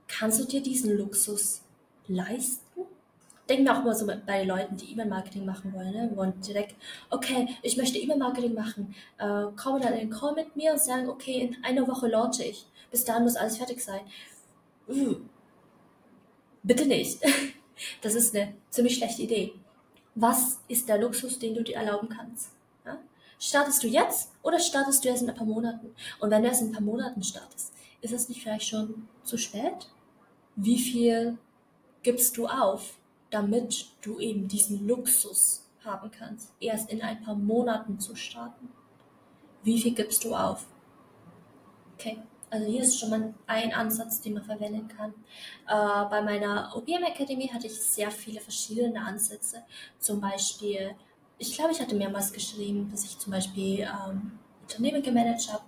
Kannst 0.08 0.40
du 0.40 0.44
dir 0.44 0.62
diesen 0.62 0.96
Luxus 0.96 1.62
leisten? 2.08 2.82
Denken 3.48 3.64
wir 3.64 3.76
auch 3.76 3.82
immer 3.82 3.94
so 3.94 4.06
bei 4.26 4.44
Leuten, 4.44 4.76
die 4.76 4.92
E-Mail-Marketing 4.92 5.44
machen 5.44 5.72
wollen, 5.72 5.90
ne? 5.90 6.12
wollen 6.14 6.40
direkt, 6.40 6.76
okay, 7.10 7.48
ich 7.62 7.76
möchte 7.76 7.98
E-Mail-Marketing 7.98 8.54
machen, 8.54 8.94
äh, 9.18 9.46
kommen 9.56 9.82
dann 9.82 9.94
in 9.94 10.08
den 10.08 10.10
Call 10.10 10.34
mit 10.34 10.54
mir 10.54 10.72
und 10.72 10.80
sagen, 10.80 11.08
okay, 11.08 11.40
in 11.40 11.64
einer 11.64 11.86
Woche 11.88 12.06
launche 12.06 12.44
ich. 12.44 12.66
Bis 12.90 13.04
dahin 13.04 13.24
muss 13.24 13.36
alles 13.36 13.56
fertig 13.56 13.82
sein. 13.82 14.00
Uh, 14.88 15.16
bitte 16.62 16.86
nicht. 16.86 17.20
Das 18.02 18.14
ist 18.14 18.36
eine 18.36 18.52
ziemlich 18.68 18.98
schlechte 18.98 19.22
Idee. 19.22 19.54
Was 20.14 20.60
ist 20.68 20.86
der 20.86 20.98
Luxus, 20.98 21.38
den 21.38 21.54
du 21.54 21.62
dir 21.62 21.76
erlauben 21.76 22.10
kannst? 22.10 22.50
Startest 23.42 23.82
du 23.82 23.86
jetzt 23.86 24.32
oder 24.42 24.58
startest 24.58 25.02
du 25.02 25.08
erst 25.08 25.22
in 25.22 25.30
ein 25.30 25.34
paar 25.34 25.46
Monaten? 25.46 25.94
Und 26.20 26.30
wenn 26.30 26.42
du 26.42 26.48
erst 26.48 26.60
in 26.60 26.68
ein 26.68 26.72
paar 26.72 26.82
Monaten 26.82 27.22
startest, 27.22 27.72
ist 28.02 28.12
es 28.12 28.28
nicht 28.28 28.42
vielleicht 28.42 28.68
schon 28.68 29.08
zu 29.24 29.38
spät? 29.38 29.88
Wie 30.56 30.78
viel 30.78 31.38
gibst 32.02 32.36
du 32.36 32.46
auf, 32.46 32.98
damit 33.30 33.86
du 34.02 34.18
eben 34.18 34.46
diesen 34.46 34.86
Luxus 34.86 35.66
haben 35.82 36.10
kannst, 36.10 36.52
erst 36.60 36.90
in 36.90 37.00
ein 37.00 37.22
paar 37.22 37.34
Monaten 37.34 37.98
zu 37.98 38.14
starten? 38.14 38.68
Wie 39.62 39.80
viel 39.80 39.94
gibst 39.94 40.22
du 40.24 40.34
auf? 40.34 40.66
Okay, 41.94 42.18
also 42.50 42.66
hier 42.66 42.82
ist 42.82 43.00
schon 43.00 43.08
mal 43.08 43.34
ein 43.46 43.72
Ansatz, 43.72 44.20
den 44.20 44.34
man 44.34 44.44
verwenden 44.44 44.86
kann. 44.88 45.14
Äh, 45.66 46.10
bei 46.10 46.20
meiner 46.20 46.76
OPM 46.76 47.04
Academy 47.04 47.48
hatte 47.48 47.68
ich 47.68 47.80
sehr 47.80 48.10
viele 48.10 48.40
verschiedene 48.40 49.00
Ansätze. 49.00 49.62
Zum 49.98 50.20
Beispiel, 50.20 50.94
ich 51.40 51.54
glaube, 51.54 51.72
ich 51.72 51.80
hatte 51.80 51.94
mehrmals 51.94 52.32
geschrieben, 52.32 52.88
dass 52.90 53.04
ich 53.04 53.18
zum 53.18 53.32
Beispiel 53.32 53.80
ähm, 53.80 54.32
Unternehmen 54.62 55.02
gemanagt 55.02 55.50
habe, 55.50 55.64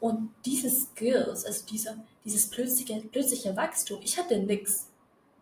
und 0.00 0.32
diese 0.44 0.70
Skills, 0.70 1.44
also 1.44 1.66
dieser, 1.66 1.96
dieses 2.24 2.48
plötzliche, 2.48 3.00
plötzliche 3.10 3.56
Wachstum, 3.56 3.98
ich 4.02 4.16
hatte 4.16 4.38
nichts. 4.38 4.88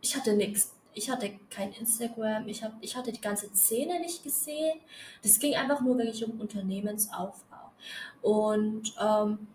Ich 0.00 0.16
hatte 0.16 0.35
nichts. 0.35 0.73
Ich 0.94 1.11
hatte 1.11 1.30
kein 1.50 1.73
Instagram, 1.75 2.49
ich, 2.49 2.62
hab, 2.62 2.73
ich 2.80 2.96
hatte 2.96 3.12
die 3.12 3.20
ganze 3.20 3.54
Szene 3.54 4.00
nicht 4.00 4.23
gesehen. 4.23 4.80
Das 5.23 5.38
ging 5.38 5.54
einfach 5.54 5.82
nur 5.82 5.99
wirklich 5.99 6.25
um 6.25 6.40
Unternehmensaufbau. 6.40 7.70
Und 8.23 8.94
ähm, 8.99 9.46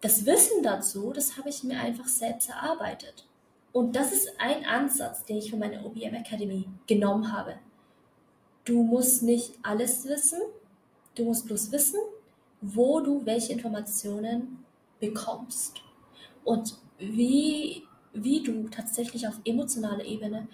das 0.00 0.24
Wissen 0.24 0.62
dazu, 0.62 1.12
das 1.12 1.36
habe 1.36 1.50
ich 1.50 1.62
mir 1.62 1.78
einfach 1.78 2.08
selbst 2.08 2.48
erarbeitet. 2.48 3.26
Und 3.72 3.94
das 3.96 4.12
ist 4.12 4.28
ein 4.38 4.64
Ansatz, 4.64 5.24
den 5.26 5.38
ich 5.38 5.50
von 5.50 5.58
meiner 5.58 5.84
OBM 5.84 6.14
Academy 6.14 6.66
genommen 6.86 7.30
habe. 7.30 7.56
Du 8.64 8.82
musst 8.82 9.22
nicht 9.22 9.54
alles 9.62 10.06
wissen, 10.06 10.40
du 11.16 11.24
musst 11.24 11.46
bloß 11.46 11.72
wissen, 11.72 11.98
wo 12.60 13.00
du 13.00 13.26
welche 13.26 13.52
Informationen 13.52 14.64
bekommst 15.00 15.82
und 16.44 16.78
wie, 16.98 17.82
wie 18.12 18.42
du 18.42 18.68
tatsächlich 18.68 19.26
auf 19.26 19.40
emotionaler 19.44 20.04
Ebene 20.04 20.46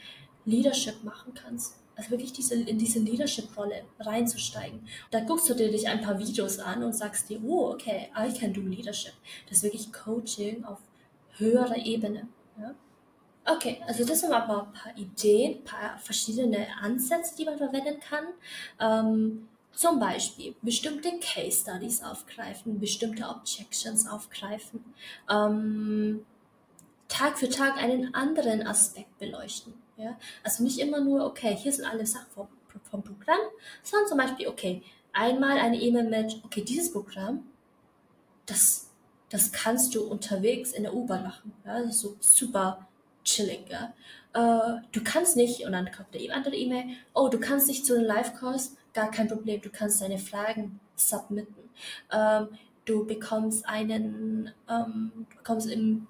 Leadership 0.46 1.04
machen 1.04 1.34
kannst. 1.34 1.76
Also 1.96 2.10
wirklich 2.10 2.32
diese, 2.32 2.54
in 2.54 2.78
diese 2.78 3.00
Leadership-Rolle 3.00 3.82
reinzusteigen. 3.98 4.86
Dann 5.10 5.26
guckst 5.26 5.50
du 5.50 5.54
dir 5.54 5.70
dich 5.70 5.88
ein 5.88 6.00
paar 6.00 6.18
Videos 6.18 6.60
an 6.60 6.84
und 6.84 6.94
sagst 6.94 7.28
dir, 7.28 7.42
oh, 7.44 7.72
okay, 7.72 8.08
I 8.16 8.32
can 8.32 8.54
do 8.54 8.60
Leadership. 8.60 9.14
Das 9.48 9.58
ist 9.58 9.64
wirklich 9.64 9.92
Coaching 9.92 10.64
auf 10.64 10.78
höherer 11.36 11.76
Ebene. 11.76 12.28
Ja? 12.58 12.74
Okay, 13.50 13.80
also 13.86 14.04
das 14.04 14.20
sind 14.20 14.32
aber 14.32 14.64
ein 14.66 14.72
paar 14.72 14.96
Ideen, 14.96 15.58
ein 15.58 15.64
paar 15.64 15.98
verschiedene 15.98 16.66
Ansätze, 16.82 17.34
die 17.36 17.46
man 17.46 17.56
verwenden 17.56 17.98
kann. 18.00 18.26
Ähm, 18.78 19.48
zum 19.72 19.98
Beispiel 19.98 20.54
bestimmte 20.60 21.18
Case 21.20 21.62
Studies 21.62 22.02
aufgreifen, 22.02 22.78
bestimmte 22.78 23.26
Objections 23.26 24.06
aufgreifen, 24.06 24.84
ähm, 25.30 26.26
Tag 27.06 27.38
für 27.38 27.48
Tag 27.48 27.78
einen 27.78 28.14
anderen 28.14 28.66
Aspekt 28.66 29.18
beleuchten. 29.18 29.72
Ja? 29.96 30.18
Also 30.42 30.62
nicht 30.62 30.78
immer 30.78 31.00
nur, 31.00 31.24
okay, 31.24 31.56
hier 31.56 31.72
sind 31.72 31.86
alle 31.86 32.04
Sachen 32.04 32.30
vom, 32.34 32.48
vom 32.90 33.02
Programm, 33.02 33.40
sondern 33.82 34.08
zum 34.08 34.18
Beispiel, 34.18 34.48
okay, 34.48 34.82
einmal 35.12 35.58
eine 35.58 35.80
E-Mail 35.80 36.10
mit, 36.10 36.40
okay, 36.44 36.62
dieses 36.62 36.92
Programm, 36.92 37.46
das, 38.44 38.90
das 39.30 39.52
kannst 39.52 39.94
du 39.94 40.02
unterwegs 40.02 40.72
in 40.72 40.82
der 40.82 40.92
U-Bahn 40.92 41.22
machen. 41.22 41.54
Ja? 41.64 41.78
Das 41.80 41.94
ist 41.94 42.00
so 42.00 42.16
super 42.20 42.88
chillig. 43.28 43.68
Ja? 43.68 43.94
Äh, 44.34 44.80
du 44.92 45.02
kannst 45.02 45.36
nicht, 45.36 45.64
und 45.64 45.72
dann 45.72 45.90
kommt 45.92 46.14
eine 46.14 46.34
andere 46.34 46.56
E-Mail, 46.56 46.84
oh, 47.14 47.28
du 47.28 47.38
kannst 47.38 47.68
nicht 47.68 47.84
zu 47.84 47.94
einem 47.94 48.06
Live-Kurs, 48.06 48.76
gar 48.94 49.10
kein 49.10 49.28
Problem. 49.28 49.60
Du 49.60 49.70
kannst 49.70 50.00
deine 50.00 50.18
Fragen 50.18 50.80
submitten. 50.96 51.70
Ähm, 52.12 52.48
du 52.84 53.06
bekommst 53.06 53.66
einen, 53.68 54.52
ähm, 54.68 55.26
bekommst 55.36 55.68
im, 55.70 56.06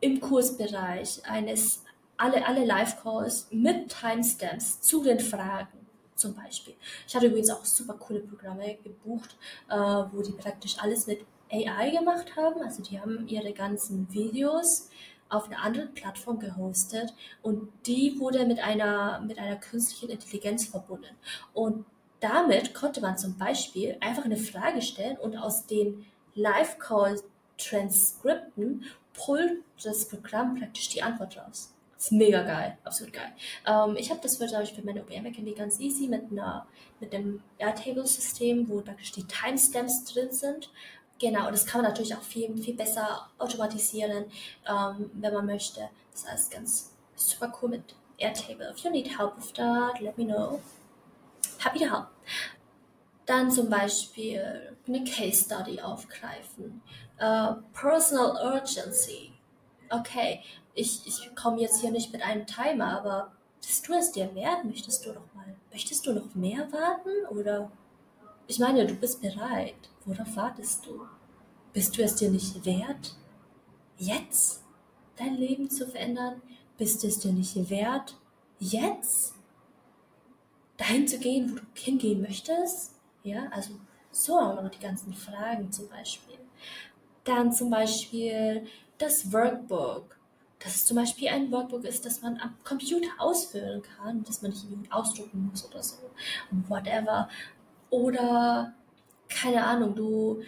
im 0.00 0.20
Kursbereich 0.20 1.22
eines, 1.24 1.82
alle, 2.16 2.46
alle 2.46 2.64
Live-Calls 2.64 3.48
mit 3.50 3.88
Timestamps 3.88 4.80
zu 4.80 5.02
den 5.02 5.20
Fragen 5.20 5.86
zum 6.14 6.34
Beispiel. 6.34 6.74
Ich 7.06 7.14
hatte 7.14 7.26
übrigens 7.26 7.50
auch 7.50 7.64
super 7.64 7.94
coole 7.94 8.20
Programme 8.20 8.76
gebucht, 8.82 9.36
äh, 9.68 9.74
wo 9.74 10.22
die 10.22 10.32
praktisch 10.32 10.76
alles 10.78 11.06
mit 11.06 11.20
AI 11.50 11.90
gemacht 11.90 12.36
haben. 12.36 12.62
Also 12.62 12.82
die 12.82 13.00
haben 13.00 13.26
ihre 13.28 13.52
ganzen 13.52 14.12
Videos 14.12 14.88
auf 15.28 15.46
einer 15.46 15.62
anderen 15.62 15.92
Plattform 15.94 16.38
gehostet 16.38 17.12
und 17.42 17.68
die 17.86 18.18
wurde 18.18 18.46
mit 18.46 18.60
einer, 18.60 19.20
mit 19.20 19.38
einer 19.38 19.56
künstlichen 19.56 20.08
Intelligenz 20.10 20.66
verbunden. 20.66 21.14
Und 21.52 21.84
damit 22.20 22.72
konnte 22.74 23.00
man 23.00 23.18
zum 23.18 23.36
Beispiel 23.36 23.96
einfach 24.00 24.24
eine 24.24 24.36
Frage 24.36 24.82
stellen 24.82 25.16
und 25.16 25.36
aus 25.36 25.66
den 25.66 26.06
Live-Call-Transkripten 26.34 28.84
pullt 29.14 29.62
das 29.82 30.06
Programm 30.08 30.56
praktisch 30.58 30.88
die 30.90 31.02
Antwort 31.02 31.36
raus. 31.38 31.72
Ist 31.98 32.12
mega 32.12 32.42
geil, 32.42 32.76
absolut 32.84 33.14
geil. 33.14 33.32
Ähm, 33.66 33.96
ich 33.96 34.10
habe 34.10 34.20
das 34.22 34.36
für, 34.36 34.44
ich, 34.62 34.74
für 34.74 34.82
meine 34.82 35.00
OBM 35.00 35.24
Academy 35.26 35.54
ganz 35.54 35.80
easy 35.80 36.08
mit 36.08 36.30
einer 36.30 36.66
mit 37.00 37.12
dem 37.12 37.42
Airtable-System, 37.58 38.68
wo 38.68 38.80
praktisch 38.80 39.12
die 39.12 39.24
Timestamps 39.24 40.04
drin 40.04 40.30
sind. 40.30 40.70
Genau, 41.18 41.50
das 41.50 41.64
kann 41.64 41.82
man 41.82 41.90
natürlich 41.90 42.14
auch 42.14 42.22
viel, 42.22 42.54
viel 42.62 42.74
besser 42.74 43.28
automatisieren, 43.38 44.26
ähm, 44.68 45.10
wenn 45.14 45.32
man 45.32 45.46
möchte. 45.46 45.88
Das 46.12 46.28
heißt 46.28 46.50
ganz 46.50 46.92
super 47.14 47.52
cool 47.60 47.70
mit 47.70 47.94
Airtable. 48.18 48.70
If 48.70 48.84
you 48.84 48.90
need 48.90 49.18
help 49.18 49.36
with 49.36 49.52
that, 49.54 50.00
let 50.00 50.16
me 50.18 50.24
know. 50.24 50.60
Happy 51.58 51.78
to 51.78 51.86
help. 51.86 52.08
Dann 53.24 53.50
zum 53.50 53.68
Beispiel 53.68 54.76
eine 54.86 55.04
Case 55.04 55.44
Study 55.44 55.80
aufgreifen. 55.80 56.82
Uh, 57.20 57.56
personal 57.72 58.54
Urgency. 58.54 59.32
Okay, 59.90 60.42
ich, 60.74 61.06
ich 61.06 61.34
komme 61.34 61.60
jetzt 61.60 61.80
hier 61.80 61.90
nicht 61.90 62.12
mit 62.12 62.22
einem 62.22 62.46
Timer, 62.46 62.98
aber 62.98 63.32
bist 63.60 63.88
du 63.88 63.94
es 63.94 64.12
dir 64.12 64.32
wert? 64.34 64.64
Möchtest 64.64 65.04
du 65.06 65.12
noch 65.12 65.34
mal, 65.34 65.56
möchtest 65.72 66.06
du 66.06 66.12
noch 66.12 66.34
mehr 66.34 66.70
warten? 66.70 67.26
Oder, 67.30 67.70
ich 68.46 68.58
meine, 68.58 68.86
du 68.86 68.94
bist 68.94 69.20
bereit. 69.20 69.74
Worauf 70.04 70.36
wartest 70.36 70.86
du? 70.86 71.06
Bist 71.72 71.96
du 71.96 72.02
es 72.02 72.16
dir 72.16 72.30
nicht 72.30 72.64
wert, 72.64 73.16
jetzt 73.98 74.62
dein 75.16 75.34
Leben 75.34 75.68
zu 75.68 75.86
verändern? 75.86 76.40
Bist 76.78 77.02
du 77.02 77.08
es 77.08 77.18
dir 77.18 77.32
nicht 77.32 77.70
wert, 77.70 78.16
jetzt 78.58 79.34
dahin 80.76 81.08
zu 81.08 81.18
gehen, 81.18 81.52
wo 81.52 81.56
du 81.56 81.64
hingehen 81.74 82.22
möchtest. 82.22 82.92
Ja, 83.22 83.48
also 83.50 83.72
so 84.10 84.38
auch 84.38 84.62
noch 84.62 84.70
die 84.70 84.78
ganzen 84.78 85.12
Fragen 85.12 85.70
zum 85.72 85.88
Beispiel. 85.88 86.38
Dann 87.24 87.52
zum 87.52 87.70
Beispiel 87.70 88.66
das 88.98 89.32
Workbook. 89.32 90.16
Dass 90.58 90.74
es 90.74 90.86
zum 90.86 90.96
Beispiel 90.96 91.28
ein 91.28 91.52
Workbook 91.52 91.84
ist, 91.84 92.06
das 92.06 92.22
man 92.22 92.38
am 92.40 92.54
Computer 92.64 93.08
ausfüllen 93.18 93.82
kann, 93.82 94.24
dass 94.24 94.40
man 94.40 94.52
nicht 94.52 94.64
irgendwie 94.64 94.90
ausdrucken 94.90 95.50
muss 95.50 95.66
oder 95.68 95.82
so. 95.82 95.96
Whatever. 96.68 97.28
Oder, 97.90 98.74
keine 99.28 99.64
Ahnung, 99.64 99.94
du, 99.94 100.42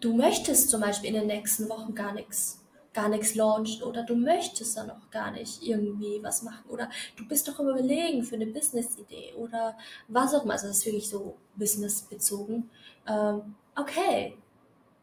du 0.00 0.14
möchtest 0.14 0.70
zum 0.70 0.80
Beispiel 0.80 1.10
in 1.10 1.14
den 1.14 1.26
nächsten 1.26 1.68
Wochen 1.68 1.94
gar 1.94 2.12
nichts 2.12 2.62
gar 2.94 3.08
nichts 3.08 3.34
launchen 3.34 3.82
oder 3.84 4.02
du 4.02 4.14
möchtest 4.14 4.76
dann 4.76 4.90
auch 4.90 5.10
gar 5.10 5.30
nicht 5.30 5.62
irgendwie 5.62 6.22
was 6.22 6.42
machen 6.42 6.68
oder 6.68 6.90
du 7.16 7.26
bist 7.26 7.48
doch 7.48 7.58
Überlegen 7.58 8.22
für 8.22 8.34
eine 8.34 8.46
Business-Idee 8.46 9.34
oder 9.36 9.76
was 10.08 10.34
auch 10.34 10.44
immer. 10.44 10.54
Also 10.54 10.66
das 10.66 10.78
ist 10.78 10.86
wirklich 10.86 11.08
so 11.08 11.36
businessbezogen. 11.56 12.68
Ähm, 13.08 13.54
okay, 13.76 14.36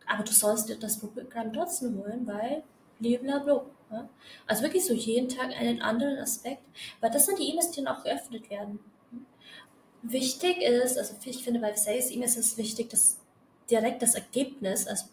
aber 0.05 0.23
du 0.23 0.31
sollst 0.31 0.69
dir 0.69 0.77
das 0.77 0.99
Programm 0.99 1.53
trotzdem 1.53 1.97
holen, 1.97 2.27
weil 2.27 2.63
blablabla. 2.99 3.65
Ja? 3.91 4.09
Also 4.45 4.63
wirklich 4.63 4.85
so 4.85 4.93
jeden 4.93 5.29
Tag 5.29 5.51
einen 5.59 5.81
anderen 5.81 6.17
Aspekt, 6.17 6.63
weil 6.99 7.11
das 7.11 7.25
sind 7.25 7.39
die 7.39 7.49
E-Mails, 7.49 7.71
die 7.71 7.83
dann 7.83 7.95
auch 7.95 8.03
geöffnet 8.03 8.49
werden. 8.49 8.79
Wichtig 10.01 10.61
ist, 10.61 10.97
also 10.97 11.15
ich 11.25 11.43
finde 11.43 11.59
bei 11.59 11.75
Sales-E-Mails 11.75 12.37
ist 12.37 12.51
es 12.53 12.57
wichtig, 12.57 12.89
dass 12.89 13.17
direkt 13.69 14.01
das 14.01 14.15
Ergebnis, 14.15 14.87
also 14.87 15.05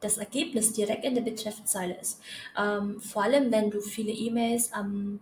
das 0.00 0.18
Ergebnis 0.18 0.72
direkt 0.72 1.04
in 1.04 1.14
der 1.14 1.22
Betreffzeile 1.22 1.98
ist. 1.98 2.20
Ähm, 2.58 3.00
vor 3.00 3.24
allem, 3.24 3.50
wenn 3.50 3.70
du 3.70 3.80
viele 3.80 4.12
E-Mails 4.12 4.72
am, 4.72 5.20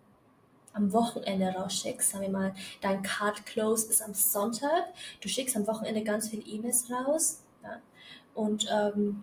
am 0.73 0.93
Wochenende 0.93 1.49
rausschickst, 1.49 2.11
sagen 2.11 2.25
wir 2.25 2.31
mal, 2.31 2.55
dein 2.81 3.02
Card 3.02 3.47
Close 3.47 3.88
ist 3.88 4.02
am 4.02 4.14
Sonntag, 4.14 4.87
du 5.21 5.28
schickst 5.28 5.57
am 5.57 5.67
Wochenende 5.67 6.02
ganz 6.02 6.28
viele 6.28 6.43
E-Mails 6.43 6.90
raus 6.90 7.43
ja, 7.62 7.81
und 8.35 8.67
ähm, 8.71 9.21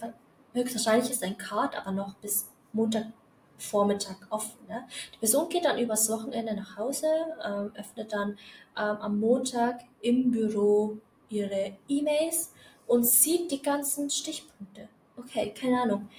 höchstwahrscheinlich 0.54 1.12
ist 1.12 1.22
dein 1.22 1.38
Card 1.38 1.76
aber 1.76 1.92
noch 1.92 2.16
bis 2.16 2.48
Montag 2.72 3.08
Vormittag 3.58 4.18
offen. 4.30 4.60
Ne? 4.68 4.86
Die 5.14 5.18
Person 5.20 5.50
geht 5.50 5.66
dann 5.66 5.80
übers 5.80 6.10
Wochenende 6.10 6.56
nach 6.56 6.78
Hause, 6.78 7.08
ähm, 7.44 7.72
öffnet 7.76 8.12
dann 8.12 8.32
ähm, 8.78 8.98
am 8.98 9.20
Montag 9.20 9.82
im 10.02 10.32
Büro 10.32 10.98
ihre 11.30 11.78
E-Mails 11.88 12.54
und 12.88 13.06
sieht 13.06 13.52
die 13.52 13.62
ganzen 13.62 14.10
Stichpunkte. 14.10 14.90
Okay, 15.18 15.54
keine 15.58 15.82
Ahnung. 15.82 16.10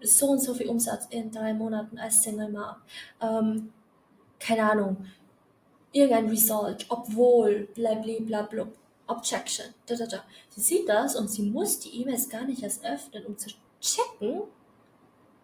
So 0.00 0.30
und 0.30 0.40
so 0.40 0.54
viel 0.54 0.68
Umsatz 0.68 1.06
in 1.10 1.30
drei 1.30 1.54
Monaten 1.54 1.98
als 1.98 2.22
Single 2.22 2.50
Mom. 2.50 2.76
Ähm, 3.20 3.72
keine 4.40 4.70
Ahnung. 4.70 5.06
Irgendein 5.92 6.28
Result, 6.28 6.86
obwohl, 6.88 7.68
blablabla, 7.74 8.68
Objection. 9.06 9.66
Da, 9.86 9.94
da, 9.94 10.06
da. 10.06 10.24
Sie 10.48 10.60
sieht 10.60 10.88
das 10.88 11.16
und 11.16 11.28
sie 11.28 11.42
muss 11.42 11.78
die 11.78 12.00
E-Mails 12.00 12.28
gar 12.28 12.44
nicht 12.44 12.62
erst 12.62 12.84
öffnen, 12.84 13.26
um 13.26 13.36
zu 13.36 13.50
checken, 13.80 14.42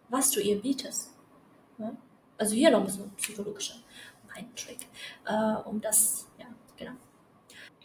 was 0.09 0.31
du 0.31 0.41
ihr 0.41 0.61
bietest. 0.61 1.11
Ja? 1.77 1.95
Also 2.37 2.55
hier 2.55 2.71
noch 2.71 2.79
ein 2.79 2.85
bisschen 2.85 3.11
psychologischer 3.17 3.75
Mind-Trick, 4.33 4.87
äh, 5.25 5.67
um 5.67 5.81
das, 5.81 6.27
ja, 6.37 6.45
genau. 6.77 6.93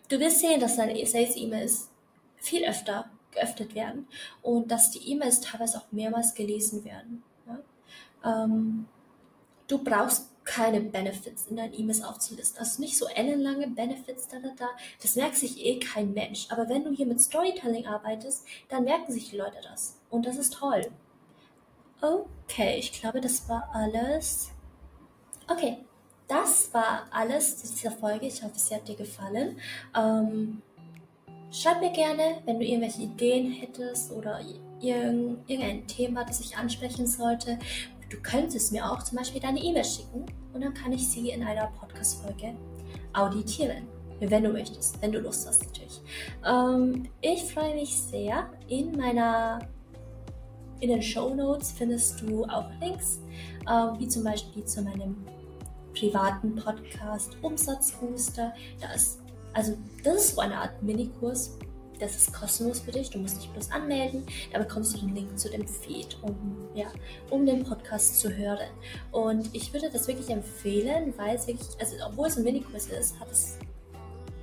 Du 0.09 0.19
wirst 0.21 0.41
sehen, 0.41 0.61
dass 0.61 0.77
deine 0.77 1.05
Sales-E-Mails 1.05 1.91
viel 2.37 2.65
öfter 2.65 3.11
geöffnet 3.31 3.75
werden 3.75 4.07
und 4.43 4.71
dass 4.71 4.91
die 4.91 5.11
E-Mails 5.11 5.41
teilweise 5.41 5.79
auch 5.79 5.91
mehrmals 5.91 6.35
gelesen 6.35 6.85
werden. 6.85 7.23
Ja? 7.47 8.45
Ähm, 8.45 8.87
du 9.67 9.83
brauchst 9.83 10.31
keine 10.45 10.81
Benefits 10.81 11.47
in 11.47 11.57
deinen 11.57 11.73
E-Mails 11.73 12.03
aufzulisten. 12.03 12.59
Also 12.59 12.81
nicht 12.81 12.99
so 12.99 13.07
ellenlange 13.07 13.67
Benefits, 13.69 14.29
da, 14.29 14.39
da, 14.39 14.51
da. 14.57 14.69
Das 15.01 15.17
merkt 15.17 15.37
sich 15.37 15.65
eh 15.65 15.79
kein 15.79 16.13
Mensch. 16.13 16.47
Aber 16.51 16.69
wenn 16.69 16.85
du 16.85 16.91
hier 16.91 17.07
mit 17.07 17.21
Storytelling 17.21 17.87
arbeitest, 17.87 18.47
dann 18.69 18.85
merken 18.85 19.11
sich 19.11 19.31
die 19.31 19.39
Leute 19.39 19.57
das. 19.63 19.99
Und 20.11 20.27
das 20.27 20.37
ist 20.37 20.55
toll. 20.55 20.91
Okay, 22.05 22.77
ich 22.79 22.93
glaube, 22.93 23.21
das 23.21 23.49
war 23.49 23.71
alles. 23.73 24.51
Okay, 25.51 25.79
das 26.29 26.73
war 26.75 27.07
alles 27.11 27.57
zu 27.59 27.75
dieser 27.75 27.93
Folge. 27.93 28.27
Ich 28.27 28.43
hoffe, 28.43 28.59
sie 28.59 28.75
hat 28.75 28.87
dir 28.87 28.97
gefallen. 28.97 29.59
Ähm, 29.97 30.61
schreib 31.51 31.81
mir 31.81 31.93
gerne, 31.93 32.43
wenn 32.45 32.59
du 32.59 32.67
irgendwelche 32.67 33.03
Ideen 33.03 33.53
hättest 33.53 34.13
oder 34.13 34.41
irgendein 34.81 35.87
Thema, 35.87 36.25
das 36.25 36.41
ich 36.41 36.57
ansprechen 36.59 37.07
sollte. 37.07 37.59
Du 38.11 38.19
könntest 38.21 38.73
mir 38.73 38.91
auch 38.91 39.03
zum 39.03 39.17
Beispiel 39.17 39.41
deine 39.41 39.61
E-Mail 39.61 39.85
schicken 39.85 40.27
und 40.53 40.61
dann 40.61 40.75
kann 40.75 40.93
ich 40.93 41.09
sie 41.09 41.31
in 41.31 41.43
einer 41.43 41.69
Podcast-Folge 41.69 42.55
auditieren. 43.15 43.89
Wenn 44.21 44.45
du 44.45 44.51
möchtest, 44.51 45.01
wenn 45.01 45.11
du 45.11 45.21
Lust 45.21 45.49
hast 45.49 45.65
natürlich. 45.65 46.01
Ähm, 46.47 47.09
ich 47.23 47.45
freue 47.45 47.75
mich 47.75 47.95
sehr. 47.97 48.51
In 48.69 48.93
meiner 48.93 49.59
in 50.85 50.91
den 50.91 51.03
Show 51.03 51.35
Notes 51.35 51.73
findest 51.73 52.21
du 52.21 52.45
auch 52.45 52.67
Links, 52.79 53.21
äh, 53.67 53.99
wie 53.99 54.07
zum 54.07 54.23
Beispiel 54.23 54.65
zu 54.65 54.83
meinem 54.83 55.17
privaten 55.99 56.55
Podcast 56.57 57.39
Umsatzbooster. 57.41 58.53
Da 58.81 58.89
also 59.55 59.79
das 60.03 60.17
ist 60.17 60.35
so 60.35 60.43
eine 60.43 60.59
Art 60.59 60.83
Minikurs. 60.83 61.57
Das 61.99 62.17
ist 62.17 62.35
kostenlos 62.35 62.81
für 62.81 62.91
dich. 62.91 63.09
Du 63.09 63.19
musst 63.19 63.41
dich 63.41 63.49
bloß 63.51 63.71
anmelden. 63.71 64.27
Da 64.53 64.59
bekommst 64.59 64.95
du 64.95 64.99
den 64.99 65.15
Link 65.15 65.39
zu 65.39 65.49
dem 65.49 65.67
Feed, 65.67 66.19
um, 66.21 66.69
ja, 66.75 66.89
um 67.31 67.47
den 67.47 67.65
Podcast 67.65 68.21
zu 68.21 68.37
hören. 68.37 68.69
Und 69.11 69.49
ich 69.55 69.73
würde 69.73 69.89
das 69.91 70.07
wirklich 70.07 70.29
empfehlen, 70.29 71.15
weil 71.17 71.37
es 71.37 71.47
wirklich, 71.47 71.69
also 71.81 71.97
obwohl 72.07 72.27
es 72.27 72.37
ein 72.37 72.45
Minikurs 72.45 72.89
ist, 72.89 73.19
hat 73.19 73.31
es 73.31 73.59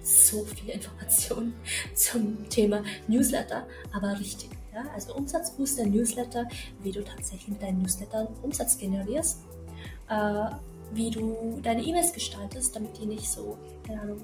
so 0.02 0.44
viele 0.46 0.74
Informationen 0.74 1.54
zum 1.94 2.50
Thema 2.50 2.82
Newsletter, 3.08 3.68
aber 3.94 4.18
richtig. 4.20 4.50
Ja? 4.74 4.86
Also 4.94 5.16
Umsatzbooster 5.16 5.86
Newsletter, 5.86 6.48
wie 6.82 6.92
du 6.92 7.04
tatsächlich 7.04 7.48
mit 7.50 7.62
deinen 7.62 7.82
Newslettern 7.82 8.28
Umsatz 8.42 8.78
generierst, 8.78 9.40
äh, 10.10 10.46
wie 10.94 11.10
du 11.10 11.60
deine 11.62 11.82
E-Mails 11.82 12.14
gestaltest, 12.14 12.76
damit 12.76 12.98
die 12.98 13.06
nicht 13.06 13.30
so, 13.30 13.58
keine 13.86 14.02
Ahnung, 14.02 14.22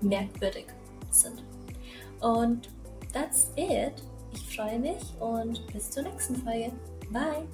merkwürdig 0.00 0.66
sind. 1.10 1.42
Und 2.20 2.68
that's 3.12 3.50
it. 3.56 3.94
Ich 4.32 4.56
freue 4.56 4.78
mich 4.78 5.02
und 5.20 5.66
bis 5.72 5.90
zur 5.90 6.02
nächsten 6.02 6.36
Folge. 6.36 6.72
Bye! 7.10 7.46